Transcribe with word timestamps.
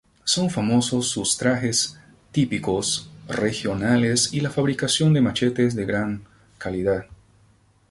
Son 0.23 0.49
famosos 0.49 1.09
sus 1.09 1.37
trajes 1.37 1.95
típicos 2.31 3.07
regionales 3.27 4.33
y 4.33 4.39
la 4.41 4.49
fabricación 4.49 5.13
de 5.13 5.21
machetes 5.21 5.75
de 5.75 5.85
gran 5.85 6.23
calidad. 6.57 7.05